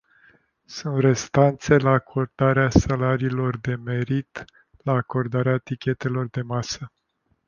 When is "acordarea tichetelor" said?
4.93-6.27